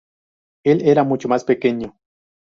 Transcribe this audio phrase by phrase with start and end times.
[0.65, 1.95] Él era mucho más pequeño.